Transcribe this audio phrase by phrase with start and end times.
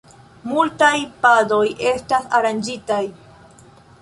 [0.53, 0.93] Multaj
[1.25, 1.61] padoj
[1.93, 3.01] estas aranĝitaj.